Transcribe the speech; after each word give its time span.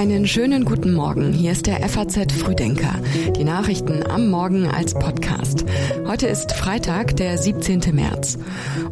Einen 0.00 0.26
schönen 0.26 0.64
guten 0.64 0.94
Morgen. 0.94 1.34
Hier 1.34 1.52
ist 1.52 1.66
der 1.66 1.86
FAZ 1.86 2.32
Frühdenker. 2.32 2.94
Die 3.36 3.44
Nachrichten 3.44 4.02
am 4.10 4.30
Morgen 4.30 4.66
als 4.66 4.94
Podcast. 4.94 5.66
Heute 6.06 6.26
ist 6.26 6.52
Freitag, 6.52 7.16
der 7.16 7.36
17. 7.36 7.82
März. 7.92 8.38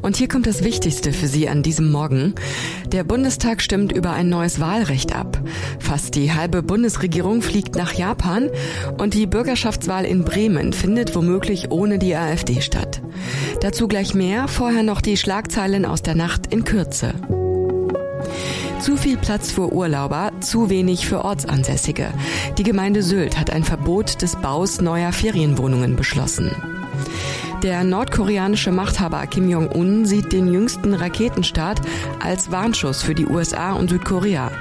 Und 0.03 0.19
hier 0.19 0.29
kommt 0.29 0.47
das 0.47 0.63
Wichtigste 0.65 1.15
für 1.15 1.27
Sie 1.27 1.49
an 1.49 1.63
diesem 1.63 1.91
Morgen. 1.91 2.35
Der 2.89 3.05
Bundestag 3.05 3.63
stimmt 3.63 3.91
über 3.91 4.11
ein 4.11 4.29
neues 4.29 4.61
Wahlrecht 4.61 5.17
ab. 5.17 5.41
Fast 5.79 6.15
die 6.15 6.35
halbe 6.35 6.63
Bundesregierung 6.63 7.41
fliegt 7.41 7.75
nach 7.75 7.95
Japan 7.95 8.51
und 8.99 9.15
die 9.15 9.27
Bürgerschaftswahl 9.27 10.05
in 10.05 10.25
Bremen 10.25 10.75
findet 10.75 11.17
womöglich 11.17 11.71
ohne 11.71 11.99
die 11.99 12.15
AfD 12.17 12.61
statt. 12.61 13.01
Dazu 13.63 13.89
gleich 13.89 14.13
mehr, 14.13 14.47
vorher 14.47 14.83
noch 14.83 15.01
die 15.01 15.17
Schlagzeilen 15.17 15.87
aus 15.87 16.03
der 16.03 16.17
Nacht 16.17 16.53
in 16.53 16.65
Kürze. 16.65 17.15
Zu 18.81 18.97
viel 18.97 19.17
Platz 19.17 19.51
für 19.51 19.73
Urlauber, 19.73 20.31
zu 20.41 20.71
wenig 20.71 21.07
für 21.07 21.25
Ortsansässige. 21.25 22.13
Die 22.57 22.63
Gemeinde 22.63 23.03
Sylt 23.03 23.39
hat 23.39 23.51
ein 23.51 23.65
Verbot 23.65 24.23
des 24.23 24.37
Baus 24.37 24.81
neuer 24.81 25.13
Ferienwohnungen 25.13 25.97
beschlossen. 25.97 26.51
Der 27.63 27.83
nordkoreanische 27.83 28.71
Machthaber 28.71 29.27
Kim 29.27 29.49
Jong-un 29.49 30.07
sieht 30.07 30.33
den 30.33 30.53
jüngsten 30.53 30.95
Raketenstart 30.95 31.81
als 32.21 32.53
Warnschuss 32.53 33.03
für 33.03 33.15
die 33.15 33.27
USA 33.27 33.73
und 33.73 33.91
Südkorea. 33.91 34.53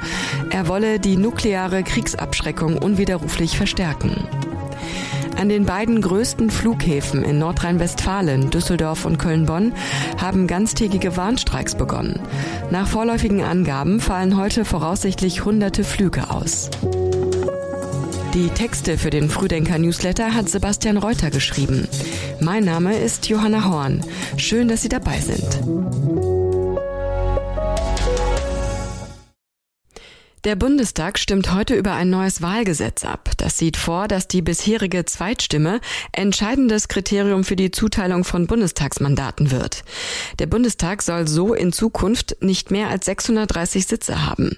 Er 0.49 0.67
wolle 0.67 0.99
die 0.99 1.15
nukleare 1.15 1.83
Kriegsabschreckung 1.83 2.77
unwiderruflich 2.79 3.55
verstärken. 3.55 4.15
An 5.37 5.49
den 5.49 5.65
beiden 5.65 6.01
größten 6.01 6.49
Flughäfen 6.49 7.23
in 7.23 7.37
Nordrhein-Westfalen, 7.37 8.49
Düsseldorf 8.49 9.05
und 9.05 9.19
Köln-Bonn, 9.19 9.73
haben 10.17 10.47
ganztägige 10.47 11.15
Warnstreiks 11.15 11.75
begonnen. 11.75 12.19
Nach 12.71 12.87
vorläufigen 12.87 13.43
Angaben 13.43 13.99
fallen 13.99 14.35
heute 14.35 14.65
voraussichtlich 14.65 15.45
hunderte 15.45 15.83
Flüge 15.83 16.31
aus. 16.31 16.71
Die 18.33 18.49
Texte 18.49 18.97
für 18.97 19.11
den 19.11 19.29
Frühdenker-Newsletter 19.29 20.33
hat 20.33 20.49
Sebastian 20.49 20.97
Reuter 20.97 21.29
geschrieben. 21.29 21.87
Mein 22.39 22.65
Name 22.65 22.97
ist 22.97 23.29
Johanna 23.29 23.63
Horn. 23.65 24.03
Schön, 24.37 24.67
dass 24.67 24.81
Sie 24.81 24.89
dabei 24.89 25.19
sind. 25.19 26.36
Der 30.47 30.55
Bundestag 30.55 31.19
stimmt 31.19 31.53
heute 31.53 31.75
über 31.75 31.91
ein 31.91 32.09
neues 32.09 32.41
Wahlgesetz 32.41 33.03
ab. 33.03 33.31
Das 33.35 33.57
sieht 33.57 33.75
vor, 33.75 34.07
dass 34.07 34.29
die 34.29 34.41
bisherige 34.41 35.03
Zweitstimme 35.03 35.81
entscheidendes 36.13 36.87
Kriterium 36.87 37.43
für 37.43 37.57
die 37.57 37.69
Zuteilung 37.69 38.23
von 38.23 38.47
Bundestagsmandaten 38.47 39.51
wird. 39.51 39.83
Der 40.39 40.45
Bundestag 40.45 41.01
soll 41.01 41.27
so 41.27 41.53
in 41.53 41.73
Zukunft 41.73 42.37
nicht 42.39 42.71
mehr 42.71 42.87
als 42.87 43.07
630 43.07 43.87
Sitze 43.87 44.25
haben. 44.25 44.55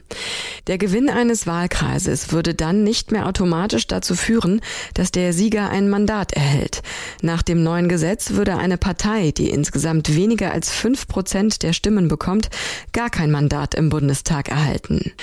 Der 0.68 0.78
Gewinn 0.78 1.10
eines 1.10 1.48
Wahlkreises 1.48 2.32
würde 2.32 2.54
dann 2.54 2.84
nicht 2.84 3.12
mehr 3.12 3.26
automatisch 3.26 3.88
dazu 3.88 4.14
führen, 4.14 4.62
dass 4.94 5.10
der 5.10 5.34
Sieger 5.34 5.72
ein 5.72 5.90
Mandat 5.90 6.34
erhält. 6.34 6.84
Nach 7.24 7.42
dem 7.42 7.64
neuen 7.64 7.90
Gesetz 7.90 8.34
würde 8.34 8.58
eine 8.58 8.78
Partei, 8.78 9.32
die 9.32 9.50
insgesamt 9.50 10.16
weniger 10.16 10.52
als 10.52 10.70
fünf 10.70 11.08
Prozent 11.08 11.64
der 11.64 11.74
Stimmen 11.74 12.10
bekommt, 12.10 12.52
gar 12.94 13.10
kein 13.10 13.32
Mandat 13.32 13.74
im 13.74 13.90
Bundestag 13.90 14.50
erhalten. 14.50 15.14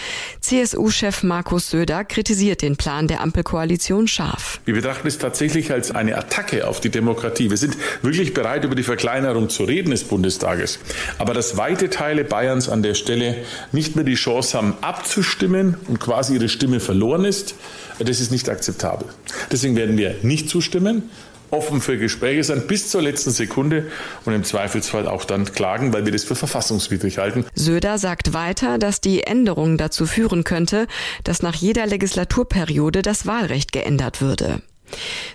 CSU-Chef 0.56 1.22
Markus 1.22 1.68
Söder 1.68 2.02
kritisiert 2.04 2.62
den 2.62 2.76
Plan 2.76 3.08
der 3.08 3.20
Ampelkoalition 3.20 4.08
scharf. 4.08 4.58
Wir 4.64 4.72
betrachten 4.72 5.06
es 5.06 5.18
tatsächlich 5.18 5.70
als 5.70 5.90
eine 5.90 6.16
Attacke 6.16 6.66
auf 6.66 6.80
die 6.80 6.88
Demokratie. 6.88 7.50
Wir 7.50 7.58
sind 7.58 7.76
wirklich 8.00 8.32
bereit, 8.32 8.64
über 8.64 8.74
die 8.74 8.82
Verkleinerung 8.82 9.50
zu 9.50 9.64
reden 9.64 9.90
des 9.90 10.04
Bundestages. 10.04 10.78
Aber 11.18 11.34
dass 11.34 11.58
weite 11.58 11.90
Teile 11.90 12.24
Bayerns 12.24 12.70
an 12.70 12.82
der 12.82 12.94
Stelle 12.94 13.36
nicht 13.72 13.96
mehr 13.96 14.04
die 14.06 14.14
Chance 14.14 14.56
haben, 14.56 14.74
abzustimmen 14.80 15.76
und 15.88 16.00
quasi 16.00 16.34
ihre 16.36 16.48
Stimme 16.48 16.80
verloren 16.80 17.26
ist, 17.26 17.54
das 17.98 18.20
ist 18.20 18.32
nicht 18.32 18.48
akzeptabel. 18.48 19.08
Deswegen 19.52 19.76
werden 19.76 19.98
wir 19.98 20.14
nicht 20.22 20.48
zustimmen 20.48 21.10
offen 21.50 21.80
für 21.80 21.98
Gespräche 21.98 22.44
sein 22.44 22.66
bis 22.66 22.90
zur 22.90 23.02
letzten 23.02 23.30
Sekunde 23.30 23.86
und 24.24 24.34
im 24.34 24.44
Zweifelsfall 24.44 25.08
auch 25.08 25.24
dann 25.24 25.44
klagen, 25.44 25.92
weil 25.92 26.04
wir 26.04 26.12
das 26.12 26.24
für 26.24 26.36
verfassungswidrig 26.36 27.18
halten. 27.18 27.44
Söder 27.54 27.98
sagt 27.98 28.32
weiter, 28.32 28.78
dass 28.78 29.00
die 29.00 29.22
Änderung 29.22 29.78
dazu 29.78 30.06
führen 30.06 30.44
könnte, 30.44 30.86
dass 31.24 31.42
nach 31.42 31.54
jeder 31.54 31.86
Legislaturperiode 31.86 33.02
das 33.02 33.26
Wahlrecht 33.26 33.72
geändert 33.72 34.20
würde. 34.20 34.62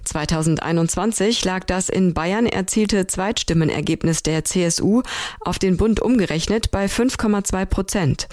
2021 0.03 1.43
lag 1.45 1.63
das 1.65 1.89
in 1.89 2.13
Bayern 2.13 2.45
erzielte 2.45 3.07
Zweitstimmenergebnis 3.07 4.23
der 4.23 4.43
CSU 4.43 5.01
auf 5.41 5.59
den 5.59 5.77
Bund 5.77 6.01
umgerechnet 6.01 6.71
bei 6.71 6.85
5,2 6.85 7.65
Prozent. 7.65 8.27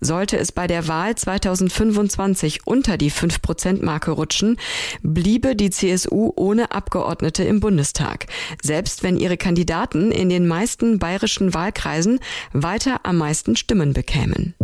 Sollte 0.00 0.38
es 0.38 0.52
bei 0.52 0.66
der 0.66 0.88
Wahl 0.88 1.14
2025 1.14 2.66
unter 2.66 2.96
die 2.96 3.10
5 3.10 3.42
Prozent 3.42 3.82
Marke 3.82 4.10
rutschen, 4.12 4.58
bliebe 5.02 5.56
die 5.56 5.70
CSU 5.70 6.32
ohne 6.36 6.72
Abgeordnete 6.72 7.44
im 7.44 7.60
Bundestag, 7.60 8.26
selbst 8.62 9.02
wenn 9.02 9.16
ihre 9.16 9.36
Kandidaten 9.36 10.12
in 10.12 10.28
den 10.28 10.46
meisten 10.46 10.98
bayerischen 10.98 11.54
Wahlkreisen 11.54 12.20
weiter 12.52 13.00
am 13.04 13.18
meisten 13.18 13.56
Stimmen 13.56 13.92
bekämen. 13.92 14.54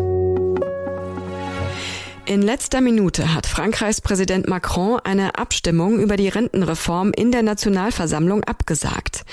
In 2.29 2.43
letzter 2.43 2.83
Minute 2.83 3.33
hat 3.33 3.47
Frankreichs 3.47 4.03
Präsident 4.03 4.49
Macron 4.49 5.01
eine 5.03 5.39
Abstimmung 5.39 5.99
über 5.99 6.19
die 6.19 6.29
Rentenreform 6.29 7.11
in 7.17 7.33
der 7.33 7.43
Nationalversammlung 7.43 8.45
abgesagt. 8.45 9.25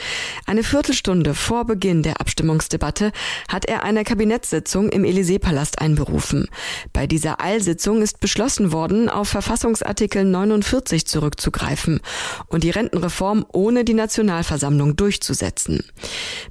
Eine 0.46 0.64
Viertelstunde 0.64 1.36
vor 1.36 1.66
Beginn 1.66 2.04
der 2.04 2.22
Abstimmungsdebatte 2.22 3.12
hat 3.50 3.66
er 3.66 3.84
eine 3.84 4.06
Kabinettssitzung 4.06 4.88
im 4.88 5.04
Élysée-Palast 5.04 5.80
einberufen. 5.80 6.48
Bei 6.94 7.06
dieser 7.06 7.42
Eilsitzung 7.42 8.02
ist 8.02 8.22
beschlossen 8.22 8.72
worden, 8.72 9.10
auf 9.10 9.28
Verfassungsartikel 9.28 10.24
49 10.24 11.06
zurückzugreifen 11.06 12.00
und 12.48 12.64
die 12.64 12.70
Rentenreform 12.70 13.46
ohne 13.52 13.84
die 13.84 13.94
Nationalversammlung 13.94 14.96
durchzusetzen. 14.96 15.84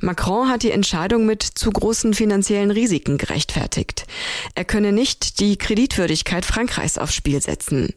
Macron 0.01 0.51
hat 0.51 0.63
die 0.63 0.73
Entscheidung 0.73 1.25
mit 1.25 1.43
zu 1.43 1.71
großen 1.71 2.13
finanziellen 2.13 2.71
Risiken 2.71 3.17
gerechtfertigt. 3.17 4.07
Er 4.55 4.67
könne 4.67 4.93
nicht 4.93 5.41
die 5.41 5.57
Kreditwürdigkeit 5.57 6.34
Unabhängigkeit 6.35 6.45
Frankreichs 6.45 6.99
aufs 6.99 7.15
Spiel 7.15 7.41
setzen. 7.41 7.95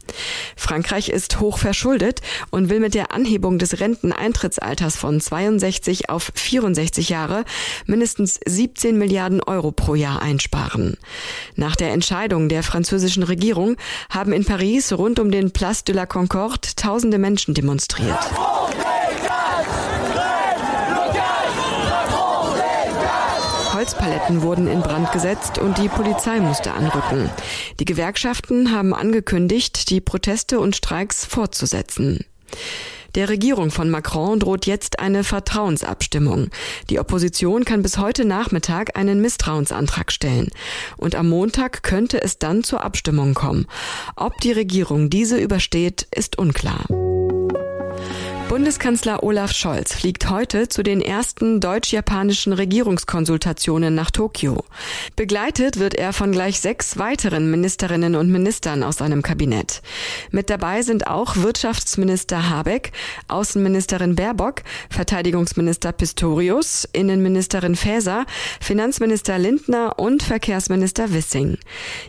Frankreich 0.55 1.09
ist 1.09 1.39
hoch 1.39 1.57
verschuldet 1.57 2.21
und 2.51 2.69
will 2.69 2.79
mit 2.79 2.93
der 2.93 3.11
Anhebung 3.11 3.57
des 3.57 3.79
Renteneintrittsalters 3.79 4.95
von 4.95 5.19
62 5.19 6.09
auf 6.09 6.31
64 6.35 7.09
Jahre 7.09 7.45
mindestens 7.85 8.39
17 8.45 8.97
Milliarden 8.97 9.41
Euro 9.41 9.71
pro 9.71 9.95
Jahr 9.95 10.21
einsparen. 10.21 10.97
Nach 11.55 11.75
der 11.75 11.91
Entscheidung 11.91 12.49
der 12.49 12.63
französischen 12.63 13.23
Regierung 13.23 13.75
haben 14.09 14.33
in 14.33 14.45
Paris 14.45 14.93
rund 14.93 15.19
um 15.19 15.31
den 15.31 15.51
Place 15.51 15.83
de 15.83 15.95
la 15.95 16.05
Concorde 16.05 16.75
tausende 16.75 17.17
Menschen 17.17 17.53
demonstriert. 17.53 18.19
Holzpaletten 23.87 24.41
wurden 24.41 24.67
in 24.67 24.81
Brand 24.81 25.13
gesetzt 25.13 25.59
und 25.59 25.77
die 25.77 25.87
Polizei 25.87 26.41
musste 26.41 26.73
anrücken. 26.73 27.29
Die 27.79 27.85
Gewerkschaften 27.85 28.73
haben 28.73 28.93
angekündigt, 28.93 29.89
die 29.89 30.01
Proteste 30.01 30.59
und 30.59 30.75
Streiks 30.75 31.23
fortzusetzen. 31.23 32.25
Der 33.15 33.29
Regierung 33.29 33.71
von 33.71 33.89
Macron 33.89 34.41
droht 34.41 34.65
jetzt 34.65 34.99
eine 34.99 35.23
Vertrauensabstimmung. 35.23 36.49
Die 36.89 36.99
Opposition 36.99 37.63
kann 37.63 37.81
bis 37.81 37.97
heute 37.97 38.25
Nachmittag 38.25 38.97
einen 38.97 39.21
Misstrauensantrag 39.21 40.11
stellen. 40.11 40.49
Und 40.97 41.15
am 41.15 41.29
Montag 41.29 41.81
könnte 41.81 42.21
es 42.21 42.39
dann 42.39 42.65
zur 42.65 42.83
Abstimmung 42.83 43.35
kommen. 43.35 43.67
Ob 44.17 44.37
die 44.41 44.51
Regierung 44.51 45.09
diese 45.09 45.37
übersteht, 45.37 46.07
ist 46.13 46.37
unklar. 46.37 46.83
Bundeskanzler 48.49 49.23
Olaf 49.23 49.51
Scholz 49.51 49.93
fliegt 49.93 50.29
heute 50.29 50.69
zu 50.69 50.81
den 50.81 51.01
ersten 51.01 51.59
deutsch-japanischen 51.59 52.53
Regierungskonsultationen 52.53 53.93
nach 53.93 54.09
Tokio. 54.09 54.63
Begleitet 55.17 55.79
wird 55.79 55.95
er 55.95 56.13
von 56.13 56.31
gleich 56.31 56.61
sechs 56.61 56.97
weiteren 56.97 57.51
Ministerinnen 57.51 58.15
und 58.15 58.31
Ministern 58.31 58.83
aus 58.83 58.97
seinem 58.97 59.21
Kabinett. 59.21 59.81
Mit 60.31 60.49
dabei 60.49 60.81
sind 60.81 61.07
auch 61.07 61.35
Wirtschaftsminister 61.35 62.49
Habeck, 62.49 62.93
Außenministerin 63.27 64.15
Baerbock, 64.15 64.61
Verteidigungsminister 64.89 65.91
Pistorius, 65.91 66.87
Innenministerin 66.93 67.75
Faeser, 67.75 68.25
Finanzminister 68.61 69.37
Lindner 69.37 69.99
und 69.99 70.23
Verkehrsminister 70.23 71.11
Wissing. 71.11 71.57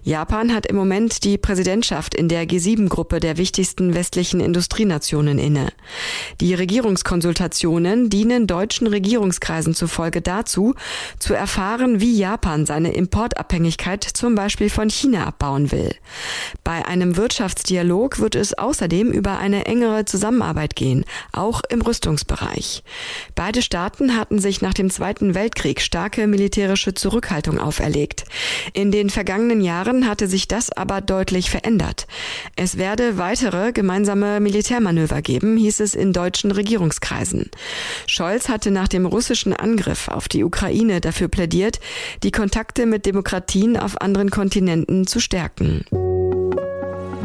Japan 0.04 0.54
hat 0.54 0.66
im 0.66 0.76
Moment 0.76 1.24
die 1.24 1.36
Präsidentschaft 1.36 2.14
in 2.14 2.28
der 2.28 2.46
G7-Gruppe 2.46 3.18
der 3.18 3.38
wichtigsten 3.38 3.94
westlichen 3.94 4.38
Industrienationen 4.38 5.40
inne. 5.40 5.72
Die 6.40 6.54
Regierungskonsultationen 6.54 8.10
dienen 8.10 8.46
deutschen 8.46 8.86
Regierungskreisen 8.86 9.74
zufolge 9.74 10.20
dazu, 10.20 10.74
zu 11.18 11.34
erfahren, 11.34 12.00
wie 12.00 12.16
Japan 12.16 12.66
seine 12.66 12.92
Importabhängigkeit 12.92 14.04
zum 14.04 14.34
Beispiel 14.34 14.70
von 14.70 14.90
China 14.90 15.26
abbauen 15.26 15.72
will. 15.72 15.94
Bei 16.64 16.86
einem 16.86 17.16
Wirtschaftsdialog 17.16 18.18
wird 18.18 18.34
es 18.34 18.56
außerdem 18.56 19.10
über 19.10 19.38
eine 19.38 19.66
engere 19.66 20.04
Zusammenarbeit 20.04 20.76
gehen, 20.76 21.04
auch 21.32 21.62
im 21.68 21.82
Rüstungsbereich. 21.82 22.82
Beide 23.34 23.62
Staaten 23.62 24.16
hatten 24.16 24.38
sich 24.38 24.60
nach 24.62 24.74
dem 24.74 24.90
Zweiten 24.90 25.34
Weltkrieg 25.34 25.80
starke 25.80 26.26
militärische 26.26 26.94
Zurückhaltung 26.94 27.58
auferlegt. 27.58 28.24
In 28.72 28.90
den 28.90 29.10
vergangenen 29.10 29.60
Jahren 29.60 30.08
hatte 30.08 30.28
sich 30.28 30.48
das 30.48 30.70
aber 30.70 31.00
deutlich 31.00 31.50
verändert. 31.50 32.06
Es 32.56 32.76
werde 32.78 33.18
weitere 33.18 33.72
gemeinsame 33.72 34.40
Militärmanöver 34.40 35.22
geben, 35.22 35.56
hieß 35.56 35.80
es 35.80 35.94
in 35.94 36.12
deutschen 36.18 36.50
Regierungskreisen. 36.50 37.50
Scholz 38.08 38.48
hatte 38.48 38.72
nach 38.72 38.88
dem 38.88 39.06
russischen 39.06 39.52
Angriff 39.52 40.08
auf 40.08 40.28
die 40.28 40.42
Ukraine 40.42 41.00
dafür 41.00 41.28
plädiert, 41.28 41.78
die 42.24 42.32
Kontakte 42.32 42.86
mit 42.86 43.06
Demokratien 43.06 43.76
auf 43.76 44.00
anderen 44.00 44.30
Kontinenten 44.30 45.06
zu 45.06 45.20
stärken. 45.20 45.84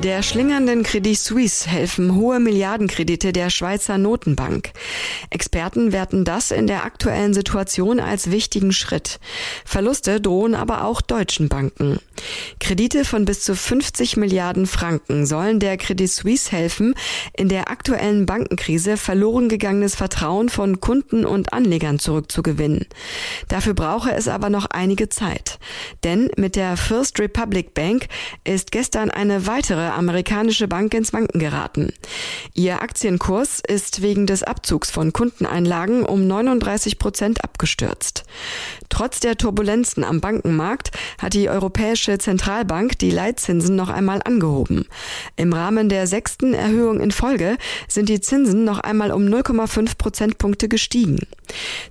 Der 0.03 0.21
schlingernden 0.21 0.83
Credit 0.83 1.17
Suisse 1.17 1.69
helfen 1.69 2.15
hohe 2.15 2.41
Milliardenkredite 2.41 3.31
der 3.31 3.49
Schweizer 3.49 3.97
Notenbank. 3.97 4.71
Experten 5.29 5.93
werten 5.93 6.25
das 6.25 6.51
in 6.51 6.67
der 6.67 6.83
aktuellen 6.83 7.33
Situation 7.33 8.01
als 8.01 8.29
wichtigen 8.29 8.73
Schritt. 8.73 9.21
Verluste 9.63 10.19
drohen 10.19 10.55
aber 10.55 10.83
auch 10.83 10.99
deutschen 10.99 11.47
Banken. 11.47 11.99
Kredite 12.59 13.05
von 13.05 13.23
bis 13.23 13.43
zu 13.43 13.55
50 13.55 14.17
Milliarden 14.17 14.67
Franken 14.67 15.25
sollen 15.25 15.61
der 15.61 15.77
Credit 15.77 16.11
Suisse 16.11 16.51
helfen, 16.51 16.95
in 17.37 17.47
der 17.47 17.71
aktuellen 17.71 18.25
Bankenkrise 18.25 18.97
verloren 18.97 19.47
gegangenes 19.47 19.95
Vertrauen 19.95 20.49
von 20.49 20.81
Kunden 20.81 21.25
und 21.25 21.53
Anlegern 21.53 21.97
zurückzugewinnen. 21.97 22.87
Dafür 23.47 23.73
brauche 23.73 24.11
es 24.11 24.27
aber 24.27 24.49
noch 24.49 24.65
einige 24.65 25.07
Zeit. 25.07 25.59
Denn 26.03 26.29
mit 26.35 26.57
der 26.57 26.75
First 26.75 27.21
Republic 27.21 27.73
Bank 27.73 28.07
ist 28.43 28.73
gestern 28.73 29.09
eine 29.09 29.47
weitere 29.47 29.92
amerikanische 29.95 30.67
Bank 30.67 30.93
ins 30.93 31.13
Wanken 31.13 31.39
geraten. 31.39 31.93
Ihr 32.53 32.81
Aktienkurs 32.81 33.61
ist 33.65 34.01
wegen 34.01 34.27
des 34.27 34.43
Abzugs 34.43 34.91
von 34.91 35.13
Kundeneinlagen 35.13 36.03
um 36.03 36.27
39 36.27 36.99
Prozent 36.99 37.43
abgestürzt. 37.43 38.23
Trotz 38.93 39.19
der 39.19 39.39
Turbulenzen 39.39 40.03
am 40.03 40.21
Bankenmarkt 40.21 40.91
hat 41.17 41.33
die 41.33 41.49
Europäische 41.49 42.19
Zentralbank 42.19 42.99
die 42.99 43.09
Leitzinsen 43.09 43.75
noch 43.75 43.89
einmal 43.89 44.21
angehoben. 44.23 44.85
Im 45.35 45.51
Rahmen 45.51 45.89
der 45.89 46.05
sechsten 46.05 46.53
Erhöhung 46.53 46.99
in 46.99 47.09
Folge 47.09 47.57
sind 47.87 48.07
die 48.07 48.21
Zinsen 48.21 48.65
noch 48.65 48.77
einmal 48.77 49.11
um 49.11 49.23
0,5 49.23 49.97
Prozentpunkte 49.97 50.67
gestiegen. 50.67 51.25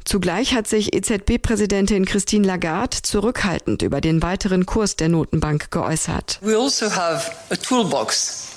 Zugleich 0.04 0.54
hat 0.54 0.68
sich 0.68 0.94
EZB-Präsidentin 0.94 2.04
Christine 2.04 2.46
Lagarde 2.46 3.02
zurückhaltend 3.02 3.82
über 3.82 4.00
den 4.00 4.22
weiteren 4.22 4.64
Kurs 4.64 4.94
der 4.94 5.08
Notenbank 5.08 5.72
geäußert. 5.72 6.38
We 6.40 6.56
also 6.56 6.86
have 6.86 7.32
a 7.50 7.56
toolbox 7.56 8.51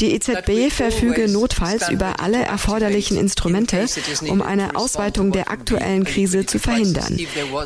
die 0.00 0.12
EZB 0.14 0.72
verfüge 0.72 1.28
notfalls 1.28 1.88
über 1.88 2.20
alle 2.20 2.42
erforderlichen 2.42 3.16
Instrumente, 3.16 3.86
um 4.28 4.42
eine 4.42 4.76
Ausweitung 4.76 5.32
der 5.32 5.50
aktuellen 5.50 6.04
Krise 6.04 6.46
zu 6.46 6.58
verhindern. 6.58 7.18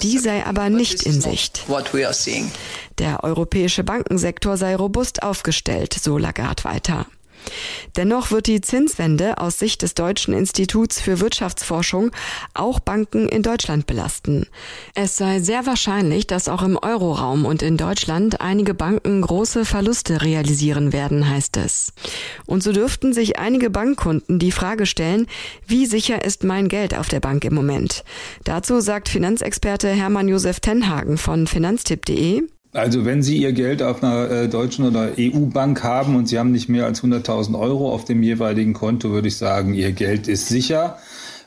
Die 0.03 0.19
sei 0.19 0.45
aber 0.45 0.71
nicht 0.71 1.03
in 1.03 1.21
Sicht. 1.21 1.65
Der 2.99 3.25
europäische 3.25 3.85
Bankensektor 3.85 4.57
sei 4.57 4.77
robust 4.77 5.23
aufgestellt, 5.23 5.95
so 6.01 6.19
Lagarde 6.19 6.65
weiter. 6.65 7.07
Dennoch 7.97 8.31
wird 8.31 8.47
die 8.47 8.61
Zinswende 8.61 9.39
aus 9.39 9.59
Sicht 9.59 9.83
des 9.83 9.95
Deutschen 9.95 10.35
Instituts 10.35 11.01
für 11.01 11.21
Wirtschaftsforschung 11.21 12.11
auch 12.55 12.81
Banken 12.81 13.29
in 13.29 13.43
Deutschland 13.43 13.87
belasten. 13.87 14.47
Es 14.95 15.17
sei 15.17 15.41
sehr 15.41 15.67
wahrscheinlich, 15.67 16.27
dass 16.27 16.49
auch 16.49 16.63
im 16.63 16.79
Euroraum 16.79 17.45
und 17.45 17.63
in 17.63 17.77
Deutschland 17.77 18.41
einige 18.41 18.75
Banken 18.75 19.21
große 19.21 19.65
Verluste 19.65 20.23
realisieren 20.23 20.93
werden, 20.93 21.29
heißt 21.29 21.57
es. 21.59 21.93
Und 22.47 22.63
so 22.63 22.73
dürften 22.73 23.13
sich 23.13 23.39
einige 23.39 23.71
Bankkunden 23.71 24.39
die 24.39 24.53
Frage 24.53 24.87
stellen, 24.87 25.27
wie 25.67 25.87
sicher 25.87 26.25
ist 26.25 26.45
mein 26.45 26.69
Geld 26.69 26.97
auf 26.97 27.09
der 27.09 27.21
Bank 27.21 27.45
im 27.45 27.55
Moment? 27.55 28.05
Dazu 28.45 28.81
sagt 28.81 29.09
Finanzexperte 29.09 29.89
Hermann 29.89 30.29
Josef 30.29 30.61
Tenhagen 30.61 31.19
von 31.19 31.47
finanztipp.de, 31.47 32.43
also 32.73 33.05
wenn 33.05 33.23
Sie 33.23 33.39
Ihr 33.39 33.53
Geld 33.53 33.83
auf 33.83 34.03
einer 34.03 34.31
äh, 34.31 34.49
deutschen 34.49 34.87
oder 34.87 35.11
EU-Bank 35.19 35.83
haben 35.83 36.17
und 36.17 36.27
Sie 36.27 36.39
haben 36.39 36.53
nicht 36.53 36.69
mehr 36.69 36.87
als 36.87 37.03
100.000 37.03 37.59
Euro 37.59 37.93
auf 37.93 38.05
dem 38.05 38.23
jeweiligen 38.23 38.73
Konto, 38.73 39.11
würde 39.11 39.29
ich 39.29 39.37
sagen, 39.37 39.75
Ihr 39.75 39.93
Geld 39.93 40.29
ist 40.29 40.49
sicher. 40.49 40.99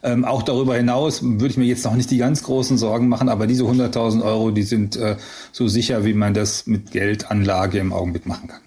Ähm, 0.04 0.24
auch 0.24 0.44
darüber 0.44 0.76
hinaus 0.76 1.24
würde 1.24 1.48
ich 1.48 1.58
mir 1.58 1.66
jetzt 1.66 1.84
noch 1.84 1.96
nicht 1.96 2.12
die 2.12 2.18
ganz 2.18 2.44
großen 2.44 2.78
Sorgen 2.78 3.10
machen, 3.10 3.28
aber 3.28 3.48
diese 3.48 3.64
100.000 3.64 4.24
Euro, 4.24 4.52
die 4.52 4.62
sind 4.62 4.96
äh, 4.98 5.16
so 5.52 5.68
sicher, 5.68 6.06
wie 6.06 6.14
man 6.14 6.36
das 6.36 6.68
mit 6.68 6.92
Geldanlage 6.92 7.80
im 7.80 7.92
Augenblick 7.92 8.28
machen 8.28 8.48
kann. 8.48 8.62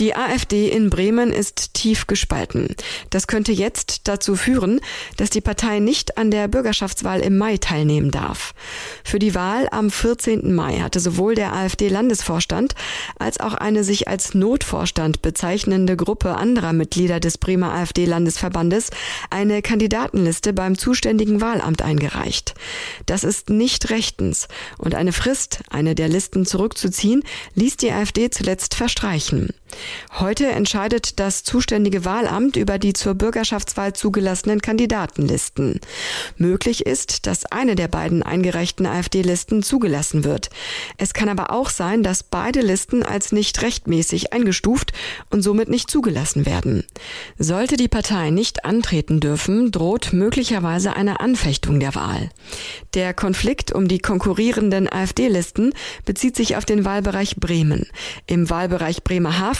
Die 0.00 0.16
AfD 0.16 0.70
in 0.70 0.88
Bremen 0.88 1.30
ist 1.30 1.74
tief 1.74 2.06
gespalten. 2.06 2.74
Das 3.10 3.26
könnte 3.26 3.52
jetzt 3.52 4.08
dazu 4.08 4.34
führen, 4.34 4.80
dass 5.18 5.28
die 5.28 5.42
Partei 5.42 5.78
nicht 5.78 6.16
an 6.16 6.30
der 6.30 6.48
Bürgerschaftswahl 6.48 7.20
im 7.20 7.36
Mai 7.36 7.58
teilnehmen 7.58 8.10
darf. 8.10 8.54
Für 9.04 9.18
die 9.18 9.34
Wahl 9.34 9.68
am 9.70 9.90
14. 9.90 10.54
Mai 10.54 10.78
hatte 10.78 11.00
sowohl 11.00 11.34
der 11.34 11.52
AfD-Landesvorstand 11.52 12.74
als 13.18 13.40
auch 13.40 13.52
eine 13.52 13.84
sich 13.84 14.08
als 14.08 14.32
Notvorstand 14.32 15.20
bezeichnende 15.20 15.98
Gruppe 15.98 16.34
anderer 16.34 16.72
Mitglieder 16.72 17.20
des 17.20 17.36
Bremer 17.36 17.74
AfD-Landesverbandes 17.74 18.88
eine 19.28 19.60
Kandidatenliste 19.60 20.54
beim 20.54 20.78
zuständigen 20.78 21.42
Wahlamt 21.42 21.82
eingereicht. 21.82 22.54
Das 23.04 23.22
ist 23.22 23.50
nicht 23.50 23.90
rechtens 23.90 24.48
und 24.78 24.94
eine 24.94 25.12
Frist, 25.12 25.60
eine 25.68 25.94
der 25.94 26.08
Listen 26.08 26.46
zurückzuziehen, 26.46 27.22
ließ 27.54 27.76
die 27.76 27.92
AfD 27.92 28.30
zuletzt 28.30 28.74
verstreichen. 28.74 29.50
Heute 30.18 30.46
entscheidet 30.46 31.18
das 31.20 31.44
zuständige 31.44 32.04
Wahlamt 32.04 32.56
über 32.56 32.78
die 32.78 32.92
zur 32.92 33.14
Bürgerschaftswahl 33.14 33.92
zugelassenen 33.92 34.60
Kandidatenlisten. 34.60 35.80
Möglich 36.36 36.86
ist, 36.86 37.26
dass 37.26 37.46
eine 37.46 37.74
der 37.74 37.88
beiden 37.88 38.22
eingereichten 38.22 38.86
AfD-Listen 38.86 39.62
zugelassen 39.62 40.24
wird. 40.24 40.50
Es 40.98 41.14
kann 41.14 41.28
aber 41.28 41.52
auch 41.52 41.70
sein, 41.70 42.02
dass 42.02 42.22
beide 42.22 42.60
Listen 42.60 43.02
als 43.02 43.32
nicht 43.32 43.62
rechtmäßig 43.62 44.32
eingestuft 44.32 44.92
und 45.30 45.42
somit 45.42 45.68
nicht 45.68 45.90
zugelassen 45.90 46.46
werden. 46.46 46.84
Sollte 47.38 47.76
die 47.76 47.88
Partei 47.88 48.30
nicht 48.30 48.64
antreten 48.64 49.20
dürfen, 49.20 49.70
droht 49.70 50.12
möglicherweise 50.12 50.94
eine 50.96 51.20
Anfechtung 51.20 51.80
der 51.80 51.94
Wahl. 51.94 52.30
Der 52.94 53.14
Konflikt 53.14 53.72
um 53.72 53.88
die 53.88 54.00
konkurrierenden 54.00 54.92
AfD-Listen 54.92 55.72
bezieht 56.04 56.36
sich 56.36 56.56
auf 56.56 56.64
den 56.64 56.84
Wahlbereich 56.84 57.36
Bremen. 57.36 57.86
Im 58.26 58.50
Wahlbereich 58.50 59.04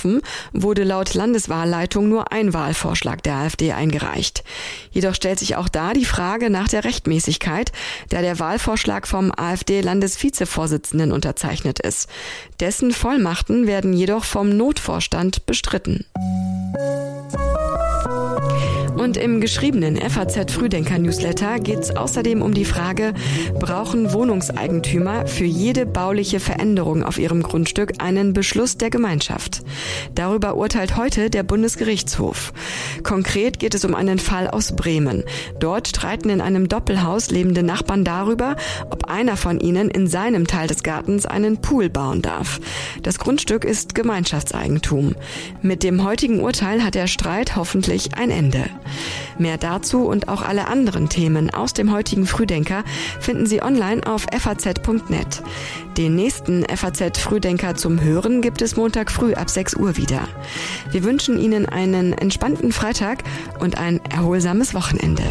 Bremerhaven 0.00 0.20
wurde 0.52 0.84
laut 0.84 1.14
Landeswahlleitung 1.14 2.08
nur 2.08 2.32
ein 2.32 2.52
Wahlvorschlag 2.54 3.22
der 3.22 3.34
AfD 3.34 3.72
eingereicht. 3.72 4.44
Jedoch 4.90 5.14
stellt 5.14 5.38
sich 5.38 5.56
auch 5.56 5.68
da 5.68 5.92
die 5.92 6.04
Frage 6.04 6.50
nach 6.50 6.68
der 6.68 6.84
Rechtmäßigkeit, 6.84 7.72
da 8.08 8.20
der 8.20 8.38
Wahlvorschlag 8.38 9.06
vom 9.06 9.32
AfD-Landesvizevorsitzenden 9.36 11.12
unterzeichnet 11.12 11.80
ist. 11.80 12.08
Dessen 12.58 12.92
Vollmachten 12.92 13.66
werden 13.66 13.92
jedoch 13.92 14.24
vom 14.24 14.56
Notvorstand 14.56 15.46
bestritten. 15.46 16.04
Und 19.00 19.16
im 19.16 19.40
geschriebenen 19.40 19.96
FAZ 19.96 20.52
Frühdenker 20.52 20.98
Newsletter 20.98 21.58
geht 21.58 21.78
es 21.78 21.96
außerdem 21.96 22.42
um 22.42 22.52
die 22.52 22.66
Frage, 22.66 23.14
brauchen 23.58 24.12
Wohnungseigentümer 24.12 25.26
für 25.26 25.46
jede 25.46 25.86
bauliche 25.86 26.38
Veränderung 26.38 27.02
auf 27.02 27.16
ihrem 27.16 27.42
Grundstück 27.42 27.94
einen 27.96 28.34
Beschluss 28.34 28.76
der 28.76 28.90
Gemeinschaft? 28.90 29.62
Darüber 30.14 30.54
urteilt 30.56 30.98
heute 30.98 31.30
der 31.30 31.44
Bundesgerichtshof. 31.44 32.52
Konkret 33.02 33.58
geht 33.58 33.74
es 33.74 33.86
um 33.86 33.94
einen 33.94 34.18
Fall 34.18 34.48
aus 34.48 34.76
Bremen. 34.76 35.24
Dort 35.58 35.88
streiten 35.88 36.28
in 36.28 36.42
einem 36.42 36.68
Doppelhaus 36.68 37.30
lebende 37.30 37.62
Nachbarn 37.62 38.04
darüber, 38.04 38.56
ob 38.90 39.06
einer 39.06 39.38
von 39.38 39.60
ihnen 39.60 39.88
in 39.88 40.08
seinem 40.08 40.46
Teil 40.46 40.68
des 40.68 40.82
Gartens 40.82 41.24
einen 41.24 41.62
Pool 41.62 41.88
bauen 41.88 42.20
darf. 42.20 42.60
Das 43.02 43.18
Grundstück 43.18 43.64
ist 43.64 43.94
Gemeinschaftseigentum. 43.94 45.14
Mit 45.62 45.84
dem 45.84 46.04
heutigen 46.04 46.40
Urteil 46.40 46.84
hat 46.84 46.94
der 46.94 47.06
Streit 47.06 47.56
hoffentlich 47.56 48.18
ein 48.18 48.30
Ende. 48.30 48.68
Mehr 49.38 49.58
dazu 49.58 50.06
und 50.06 50.28
auch 50.28 50.42
alle 50.42 50.68
anderen 50.68 51.08
Themen 51.08 51.50
aus 51.50 51.72
dem 51.72 51.92
heutigen 51.92 52.26
Frühdenker 52.26 52.84
finden 53.20 53.46
Sie 53.46 53.62
online 53.62 54.06
auf 54.06 54.26
faz.net. 54.36 55.42
Den 55.96 56.14
nächsten 56.14 56.64
FAZ 56.64 57.18
Frühdenker 57.18 57.74
zum 57.74 58.00
Hören 58.00 58.42
gibt 58.42 58.62
es 58.62 58.76
Montag 58.76 59.10
früh 59.10 59.34
ab 59.34 59.50
6 59.50 59.74
Uhr 59.76 59.96
wieder. 59.96 60.28
Wir 60.90 61.04
wünschen 61.04 61.38
Ihnen 61.38 61.66
einen 61.66 62.12
entspannten 62.12 62.72
Freitag 62.72 63.24
und 63.58 63.78
ein 63.78 64.00
erholsames 64.10 64.74
Wochenende. 64.74 65.24